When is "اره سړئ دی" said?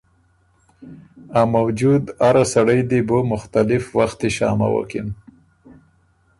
2.27-2.99